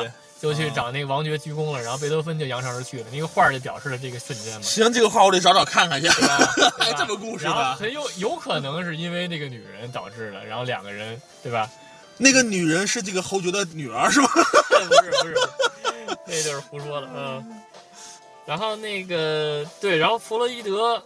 [0.00, 1.80] 个就去找那个王爵鞠躬了。
[1.82, 3.06] 然后贝多芬就扬长而去了。
[3.12, 4.62] 那个画就表示了这个瞬间嘛。
[4.62, 6.08] 行，这个画我得找找看看去，
[6.80, 7.74] 还这么故事然后的。
[7.76, 11.68] 很有有可能是因为那个女人导致的，然后两个人对吧？
[12.16, 14.28] 那个女人是这个侯爵的女儿是吧？
[14.32, 15.34] 不 是不是，不是
[16.26, 17.62] 那就是胡说的，嗯。
[18.46, 21.02] 然后那个对，然后弗洛伊德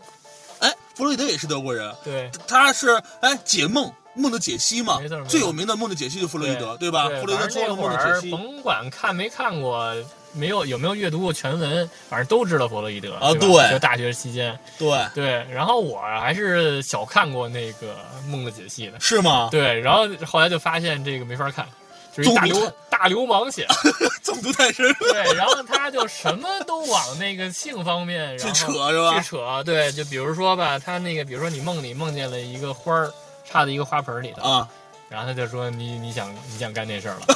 [0.58, 7.08] 哎，弗洛伊德也是德国人，对他是哎解梦梦的解析嘛最有名的梦的解析就是弗洛伊德，对吧？
[7.08, 9.94] 对弗洛伊德做了反正那会儿梦的解析甭管看没看过，
[10.32, 15.46] 没有有没有阅读过全文，反正都知道弗洛伊德啊对对就大学期间对，对。
[15.48, 19.48] 然后我还是小看过那个梦的解析的，是吗？
[19.52, 19.78] 对。
[19.78, 21.64] 然后后来就发现这个没法看，
[22.24, 23.74] 就是大流大流氓写的。
[24.22, 33.10] 中毒太深，对，然后他就什么都往那个性方面然后去扯是吧去扯，对，就比如说吧，他那个，比如说你梦里梦见了一个花儿
[33.44, 34.68] 插在一个花盆里头，啊，
[35.08, 37.26] 然后他就说你你想你想干这事儿了，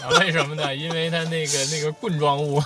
[0.00, 0.74] 然 后为什么呢？
[0.74, 2.62] 因为他那个那个棍状物。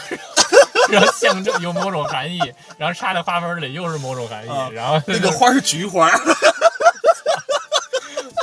[0.89, 2.41] 然后象征有某种含义，
[2.79, 6.09] 然后插在花盆里又是某种含义，啊然后那个花是菊花，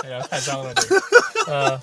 [0.03, 1.01] 哎呀，太脏了这个，
[1.47, 1.81] 呃，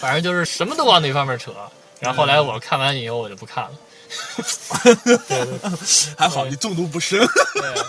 [0.00, 1.52] 反正就是什么都往那方面扯。
[2.00, 3.70] 然后后来我看完以后我就不看了。
[4.84, 4.94] 对
[5.26, 5.58] 对
[6.16, 7.18] 还好你中毒不深。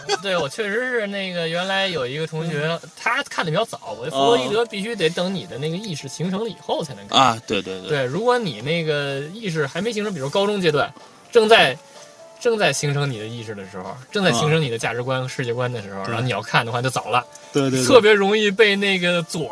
[0.07, 3.95] 对，对我确实是那个原来有一个同学，他看的比较早。
[3.99, 7.19] 我弗洛伊德必须得等你的那个意识形成了以后才能看。
[7.19, 10.91] 啊，对对对，对，如果你那个意识还没形成，比如高中阶段，
[11.31, 11.77] 正在
[12.39, 19.49] 正在形成你的意识的时候，正在形成你的价值观、世界观的时候，然后你要看的话就早了，对对特别容易被那个左，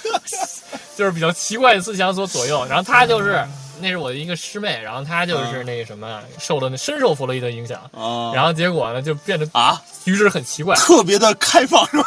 [0.96, 2.64] 就是比较奇怪的思想所左右。
[2.66, 3.44] 然后他就是，
[3.80, 10.74] 那是我的一个师妹，然后她就是那个什么，受了深受弗洛伊德影响，啊，然后结果呢就变得啊，举止很奇怪。
[10.76, 12.04] 特别的开放是吧？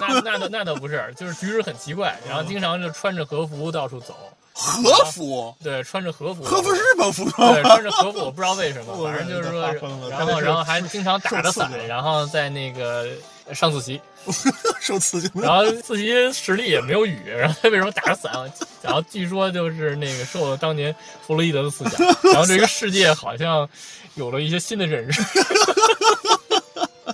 [0.00, 4.16] 那那倒那倒不是，就是举止很奇怪，然后经常就穿着和服到处走，
[4.60, 9.62] 和服，对，穿着和服，和服是日本服装对，穿着和服，我不知道为什么， 反正就是说
[10.10, 13.06] 然后然后还经常打着伞然后在那个
[13.54, 14.00] 上自习，
[14.82, 18.32] 受刺激然后自习室里也没有雨，然后他为什么打着伞？
[18.82, 20.92] 然后据说就是那个受了当年
[21.24, 23.68] 弗洛伊德的思想，然后这个世界好像
[24.16, 25.22] 有了一些新的认识，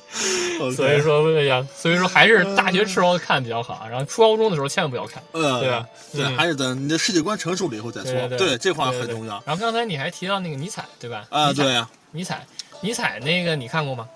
[0.74, 5.22] 所以说哎呀，所以说还是大学时候看比较好，然后初高中的时候千万不要看。
[5.32, 8.12] 嗯，对吧对，嗯还是等你的世界观成熟了以后再说。
[8.28, 11.26] 对对，这话很重要然后刚才你还提到那个尼采，对吧？
[11.30, 11.52] 啊。
[11.52, 12.46] 对呀，尼采，
[12.80, 14.08] 尼采那个你看过吗？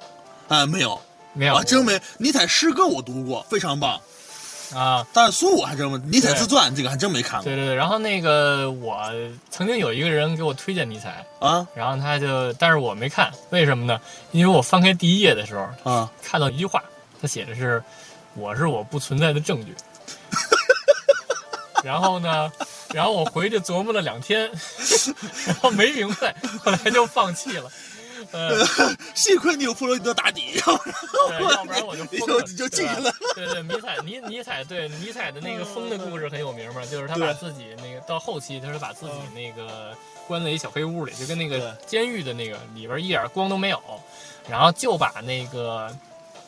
[0.49, 1.01] 啊，没有，
[1.35, 2.01] 没有，啊真没。
[2.19, 4.01] 尼采诗歌我读过，非常棒，
[4.75, 5.07] 啊。
[5.13, 5.99] 但是书我还真没。
[5.99, 9.01] 尼采自传这个还真没看过对对对，然后那个我
[9.51, 14.01] 曾经有一个人给我推荐尼采，啊然后他就，但是我没看，为什么呢？
[14.33, 15.55] 因为我翻开第一页的时
[15.85, 16.83] 候，啊看到一句话，
[17.21, 17.83] 他写的是
[18.35, 19.75] “我是我不存在的证据”。
[21.85, 22.51] 然后呢，
[22.93, 24.51] 然后我回去琢磨了两天，
[25.47, 27.71] 然后没明白，后来就放弃了。
[28.33, 28.65] 呃，
[29.15, 30.95] 幸亏你有弗洛伊德打底，要不然
[31.29, 33.13] 对，要不然我就疯了，你就你就进去了。
[33.35, 43.81] 对对，尼采尼尼采对尼采的那个风的故事很有名嘛，就是他把自己那个到后期，他是把自己那个关在一小黑屋里，就跟那个监狱的那个里边一点光都没有，
[44.49, 45.91] 然后就把那个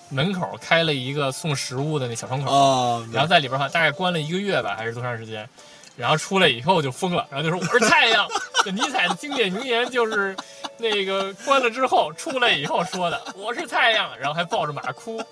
[0.09, 5.49] 门口开了一个送食物的那小窗口，哦，然后在里边哈大概关了一个月吧，还是多长时间？
[6.01, 8.27] 然后出来以后就疯了，然后就说我是太阳。
[8.65, 10.35] 这尼采的经典名言就是
[10.79, 15.23] 那个关了之后出来以后说的，我是太阳，然后还抱着马哭。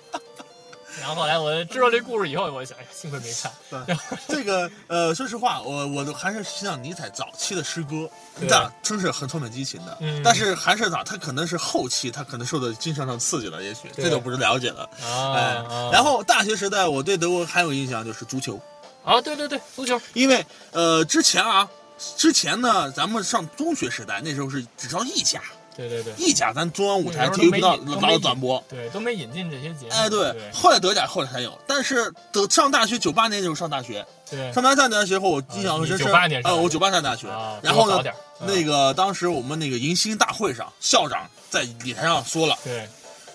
[0.99, 3.99] 然后后来我知道这故事以后，我就想，哎呀，幸亏没看。
[4.27, 9.97] 这个呃，说实话，我我都还是欣赏尼采早期的诗歌，对那真是很充满激情的。
[10.01, 14.89] 嗯但是还是咋，他可能是后期他可能受到精神上刺激了，也许这就不是了解了。
[15.05, 18.59] 啊哎啊，然后大学时代，我对德国还有印象就是足球，
[19.09, 21.67] 啊，对对对，足球，因为呃之前啊，
[22.15, 25.41] 之前呢，咱们上中学时代那时候是只知道意甲，
[25.75, 28.63] 对对对意甲咱中央舞台体育频道老转播。
[28.69, 29.91] 对，都没引进这些节目。
[29.91, 35.97] 哎，对，对后来德甲后来才有，但是等上大学九八年就是上大学，对上大上大学后，我印象很深。
[35.97, 38.03] 98年我九八上大学啊，然后呢
[38.41, 42.87] 那个当时我们那个迎新大会上，校长在礼台上说了，对，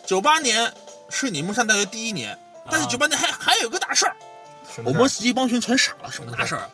[0.06, 0.72] 九八年
[1.10, 2.38] 是你们上大学第一年，
[2.70, 4.16] 但是啊九八年还还有个大事儿，
[4.84, 6.68] 我们一帮群全傻了，什么大事儿？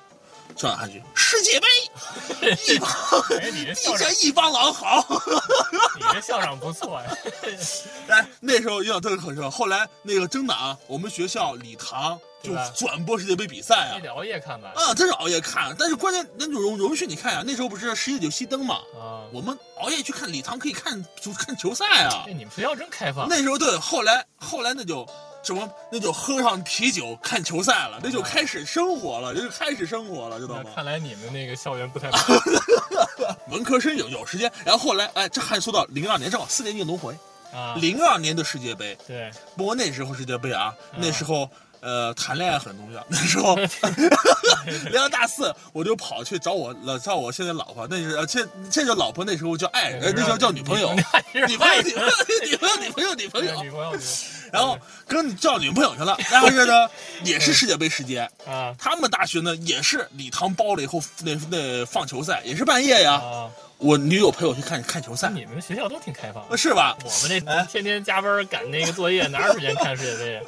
[0.56, 1.66] 校长喊句世界杯，
[2.74, 2.90] 一帮
[3.28, 5.02] 地 下一帮狼嚎。
[5.96, 7.16] 你这校长不错呀。
[8.08, 9.50] 哎，那时候印象特别很深。
[9.50, 13.98] 后来那个真的啊，我们学校礼堂就转播世界杯比赛啊。
[14.02, 14.72] 得熬夜看吧？
[14.76, 22.34] 啊，真是熬夜看，但是关键那就容容许你看啊，那时候不是十一点熄灯嘛，啊，我们熬夜去看礼堂可以看就看球赛啊哎，。
[22.34, 23.26] 你们学校真开放。
[23.30, 25.08] 那时候对，后来后来那就
[25.42, 30.70] 什么那就喝上啤酒看球赛了，那就开始生活了，那就开始生活了，知道吗？
[30.74, 32.34] 看来你们那个校园不太好。
[33.50, 37.16] 文科生有有时间，然后后来哎，这还说到零二年，正好四年级轮回，
[37.52, 41.50] 啊，零二年的世界杯，对，不过那时候世界杯啊，嗯那时候
[41.80, 43.04] 呃谈恋爱很重要。
[43.08, 51.82] 那时候连到大四，我就跑去找我老找我现在老婆，那是呃现现在老婆那时候叫爱人，呃那时候叫 女朋友，女朋友。
[51.82, 53.92] 女朋友女朋友女朋友女朋友女， 朋友，
[54.52, 56.16] 然后跟你叫女朋友去了。
[56.30, 56.88] 然后是呢
[57.24, 58.74] 也是世界杯时间，啊。
[58.78, 63.22] 他们大学呢也是礼堂包了以后那那放球赛，也是半夜呀。
[63.80, 66.56] 啊，我女友陪我去看看球赛，你们学校都挺开放的。
[66.56, 66.96] 是吧？
[67.02, 70.42] 我们这哎天天加班赶那个作业，哪有时间看世界杯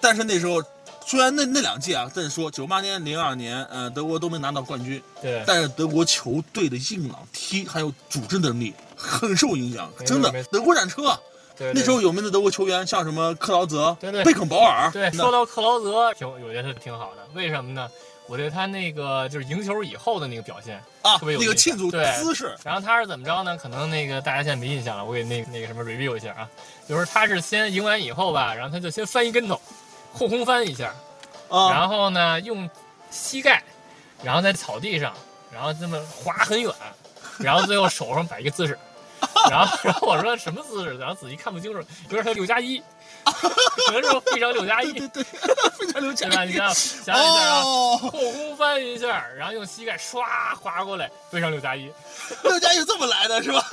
[0.00, 0.62] 但是那时候
[1.04, 10.30] 虽然那那两届啊，再说九八年、零二年，呃，德国都没拿到冠军，对，但是德国球队的硬朗踢还有组织能力很受影响，真的。
[10.44, 11.20] 德国战车啊，
[11.56, 17.88] 对那时候有名的德国球员像什么克劳泽、对对贝肯鲍尔，对，说到克劳泽，挺我觉得他挺好的，为什么呢？
[18.28, 23.56] 我对他那个就是赢球以后的那个表现啊特别有那个庆祝对姿势，然后他是怎么着呢？
[23.56, 26.48] 可能那个大家现在没印象了，我给那个那个什么 review 一下啊，
[26.86, 29.58] 就是他是先赢完以后吧，然后他就先翻一跟头，
[30.12, 30.94] 后空翻一下，
[31.48, 32.68] 啊，然后呢用
[33.10, 33.62] 膝盖，
[34.22, 35.14] 然后在草地上，
[35.50, 36.70] 然后这么滑很远，
[37.38, 38.78] 然后最后手上摆一个姿势，
[39.50, 40.96] 然后然后我说什么姿势？
[40.98, 42.82] 然后仔细看不清楚，有点像六加一，
[43.24, 45.22] 可能是非常六加一，对对，
[45.78, 46.44] 非常流对吧？
[46.44, 47.62] 你想想一下啊。
[47.62, 50.22] 后空翻一下，然后用膝盖唰
[50.60, 51.90] 滑过来，飞上六加一。
[52.42, 53.64] 六加一这么来的是吧？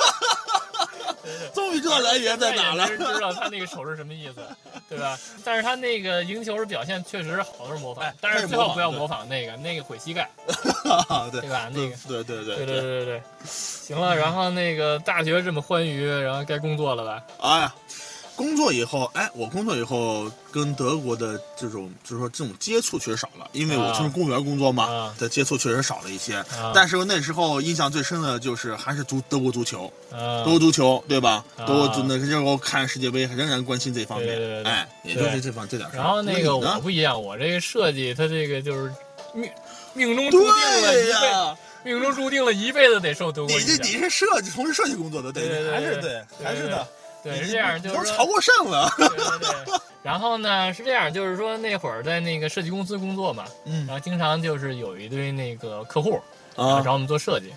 [1.53, 4.35] 终于知道来源在哪了，知道他那个手是什么意思，
[4.89, 5.17] 对吧？
[5.43, 10.29] 但是他那个赢球的表现确实好多模仿，但是最好不要模仿那个，那个毁膝盖，
[11.31, 11.69] 对吧？
[11.73, 17.23] 那个，对对对对对对对，行了，然后那个大学这么欢愉，然后该工作了吧？
[17.41, 17.73] 哎呀。
[18.35, 23.97] 工作以后，哎，我工作以后跟德国的这种，就是说这种接触确实少了，因为我啊。
[23.97, 26.35] 就是公务员工作嘛啊，的接触确实少了一些。
[26.35, 26.71] 啊。
[26.73, 31.43] 但是那时候印象最深的就是还是足德国足球，嗯德国足球对吧？
[31.57, 31.65] 啊。
[31.65, 34.71] 德国足那时候看世界杯仍然关心这方面，对对对对。
[34.71, 35.99] 哎，也就是这方这点事儿。
[36.01, 38.91] 然后那个我不一样，我这个设计它这个就是
[39.33, 39.49] 命
[39.93, 43.87] 命中注定了一命中注定了一辈子得受德国你这影响。
[43.87, 46.21] 你是设计从事设计工作的，对对对还是对。
[46.37, 46.87] 对，还是的，
[47.25, 48.89] 对，是这样，就是曹过胜了。
[48.97, 49.73] 对对对。
[50.03, 53.85] 然后呢，是这样，就是说那会儿在那个设计公司工作嘛，嗯。
[53.87, 56.21] 然后经常就是有一堆那个客户
[56.55, 56.79] 啊。
[56.81, 57.51] 找我们做设计，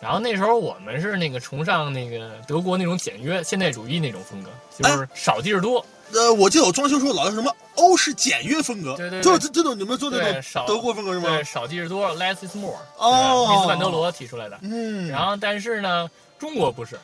[0.00, 7.54] 然后那时候我们是那个崇尚那个德国那种简约现代主义那种风格，就是少即是多，呃，我记得我装修时候老是什么？
[7.76, 9.22] 欧式简约风格，对对对。
[9.22, 10.66] 就是这这种你们说这对少。
[10.66, 11.28] 种德国风格是吗？
[11.28, 11.44] 对，？
[11.44, 13.46] 少即是多，less is more，哦。
[13.46, 14.58] 对吧米斯范德罗提出来的。
[14.62, 16.98] 嗯，然后但是呢，中国不是，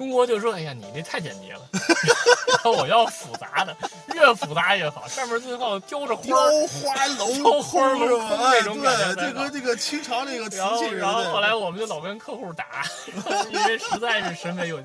[0.00, 1.60] 中国就说，哎呀，你这太简洁了，
[2.72, 3.76] 我要复杂的，
[4.14, 6.36] 越复杂越好，上面最后雕着花雕。
[6.68, 8.24] 花镂雕花空是吧？
[8.24, 10.90] 镂空哎那种感觉对，这才好个这个清朝那个瓷然后，器。
[10.94, 12.82] 然后后来我们就老跟客户打，
[13.52, 14.84] 因为实在是审美有有。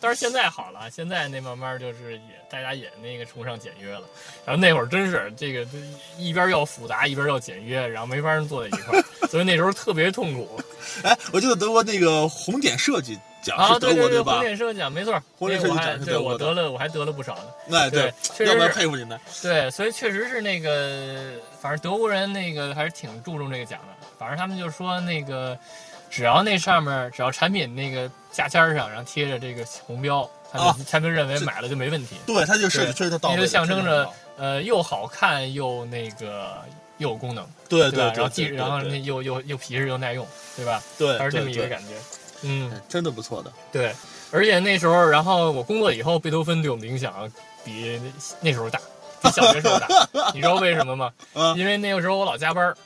[0.00, 4.04] 但是现在好了，现在那慢慢就是也大家也那个崇尚简约了。
[4.46, 5.72] 然后那会儿真是这个这
[6.16, 10.58] 一边要复杂，一边要简约，然后没法人坐在一块儿，所以那时候特别痛苦。
[11.02, 14.40] 哎，我记得德国那个红点设计奖啊，是德国对对，吧婚？
[14.42, 17.78] 恋设奖没错，婚恋那我还设计奖是对德国的我得了，我还得了不少呢。
[17.78, 19.16] 哎，对确实要不然是佩服你呢。
[19.42, 24.06] 对，所以确实是那个，反正德国人那个还是挺注重这个奖的。
[24.18, 25.56] 反正他们就说那个，
[26.10, 32.16] 只要那上面只要产品那个价签儿上，然后贴着这个红标，他们、啊他们认为买了就没问题。
[32.26, 36.56] 对，他这个设计对确实到位的，那就象征着呃又好看又那个
[36.98, 40.82] 又有功能，对对然后既然后那又又又皮实又耐用，对吧？
[40.96, 41.94] 对，还是这么对对一个感觉。
[42.44, 43.52] 嗯，哎真的不错的。
[43.72, 43.92] 对。
[44.30, 47.30] 而且那时候，然后我工作以后，贝多芬对我们的影响
[47.64, 48.00] 比
[48.40, 48.80] 那时候大，
[49.22, 49.88] 比小学时候大。
[50.34, 51.12] 你知道为什么吗？
[51.34, 52.76] 啊因为那个时候我老加班儿。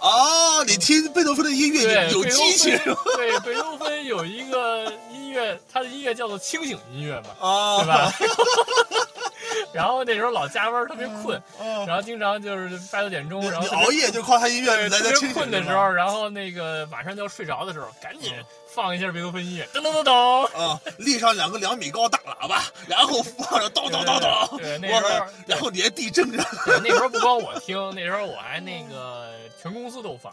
[0.00, 8.12] 啊，你听贝多芬的音乐对，有激情芬对，贝多芬有一个音乐，他的音乐叫做清醒音乐嘛，啊，对吧？
[9.72, 11.84] 然后那时候老加班，特别困，啊？
[11.86, 18.32] 然后经常就是八九点钟，你你然后熬夜就靠他音乐对，特别来来清醒是吗困的时候，然后那个马上就要睡着的时候，赶紧
[18.74, 20.44] 放一下贝多芬音乐，噔噔噔噔。
[20.58, 26.44] 啊，立上两个两米高大喇叭，然后放着叨叨叨叨，对那时候然后连地震着，
[26.82, 30.32] 那时候不光我听，那时候我还那个全公司都放。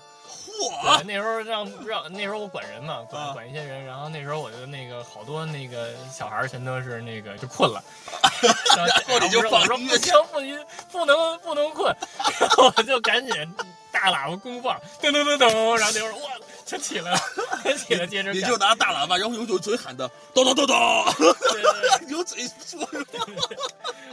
[1.05, 3.05] 那时候让让那时候我管人嘛，啊。
[3.09, 7.83] 管管一些人，然后那时候我就那个好多那个小孩儿全都是那个就困了，
[8.75, 11.95] 然后你就我说不行不行不能不能困，
[12.39, 13.55] 然后我就赶紧
[13.91, 16.29] 大喇叭公放，噔噔噔噔，然后那会儿哇
[16.65, 17.19] 全起来了，
[17.63, 20.75] 全 起来接着干你就拿大喇叭，然后有有嘴喊的咚咚咚咚，
[21.17, 22.87] 对对有嘴说，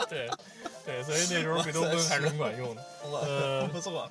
[0.09, 0.28] 对
[0.89, 2.82] 对，所以那时候贝多芬还是很管用的。
[3.05, 4.11] 呃不错。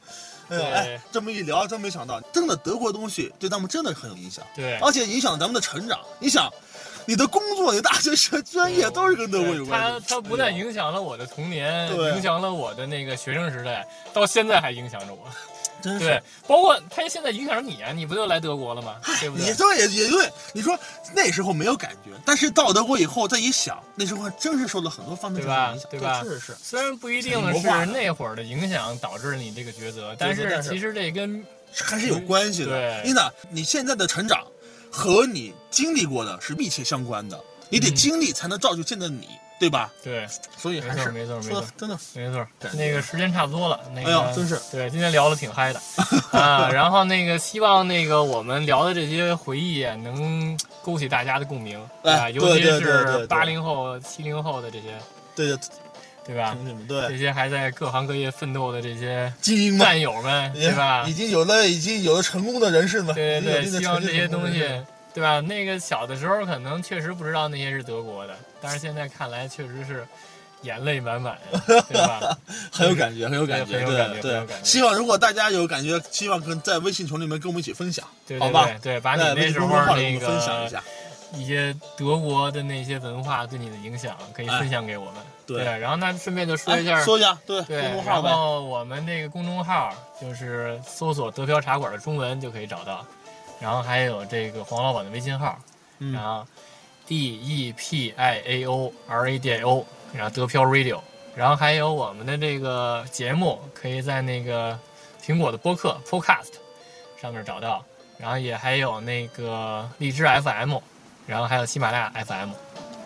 [0.50, 6.00] 哎这么一聊，真没想到，真的德国东西对他们真的很有影响，对，而且影响咱们的成长。
[6.20, 6.54] 你想，
[7.06, 10.06] 你的工作、你的大学学专业都是跟德国有关它系。
[10.08, 15.28] 它不但影响了我的童年，对影响了我的那个学生时代，到现在还影响着我。
[15.82, 18.96] 真对，包括他现在影响着你啊，你不就来德国了吗？
[19.20, 19.46] 对不对？
[19.46, 20.32] 也对，也也对。
[20.54, 20.78] 你说
[21.14, 25.90] 那时候没有感觉，但是到德国以后再一想，那时候还真是受了很多方面的影响。
[25.90, 26.56] 对吧是是是。
[26.62, 32.72] 虽然不一定是那会儿的影响导致你这个抉择，但是其实这跟还是有关系的。
[32.72, 34.46] 对你呢，你现在的成长
[34.92, 39.28] 和你经历过的是密切相关的，你得嗯经历才能造就现在的你，
[39.60, 39.90] 对吧？
[40.04, 40.28] 对，
[40.58, 43.80] 所以还是没错没错没错真的，没错感，那个时间差不多了。
[43.94, 45.82] 那个，哎呦真是对，今天聊的挺嗨的
[46.32, 46.70] 啊。
[46.70, 54.96] 然后那个，希望那个我们聊的这些回忆啊，能勾起大家的共鸣，哎啊，尤其是对八零后、七零后的这些，
[55.36, 55.58] 对对，
[56.28, 56.52] 对吧？
[56.54, 61.14] 同志们，对这些还在各行各业奋斗的这些精英嘛，战友们，对吧已？
[61.14, 64.64] 经有了，已经有了成功的人士们，对对对，希望这些东西
[65.18, 65.42] 对吧？
[65.42, 70.08] 那个小的时候可能确实不知道那些是德国的，但是现在看来确实是
[70.62, 72.38] 眼泪满满，对吧？
[72.72, 79.00] 很有感觉，很有感觉，对很有感觉希望如果大家有感觉，希望跟在微信群里面跟我们一起分享，对好吧对对？
[79.00, 80.84] 把你在微信那时候公众号里那跟我们分享一个下。
[81.34, 85.16] 一些德国的那些文化对你的影响，可以分享给我们。
[85.46, 93.06] 对然后那顺便就说一下哎，说一下，对，对，公众号呗，然后我们那个公众号就是搜索“德飘茶馆”的中文就可以找到，
[93.60, 95.58] 然后还有这个黄老板的微信号，
[96.00, 96.14] 嗯。
[96.14, 96.46] 然后
[97.08, 101.00] D E P I A O R A D I O，然后德飘 Radio，
[101.36, 104.78] 然后还有我们的这个节目可以在那个
[105.24, 106.54] 苹果的播客 Podcast
[107.22, 107.84] 上面找到，
[108.18, 110.78] 然后也还有那个荔枝 FM，
[111.26, 112.50] 然后还有喜马拉雅 FM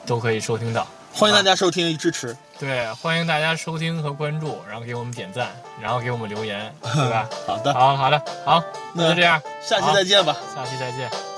[0.07, 0.87] 都可以收听到。
[1.13, 5.49] 欢迎大家收听支持，对，欢迎大家收听和关注，然后给我们点赞，
[5.81, 7.27] 然后给我们留言，对吧？
[7.47, 10.37] 好的，好好的，好，那就这样，下期再见吧。
[10.53, 11.30] 下期再见。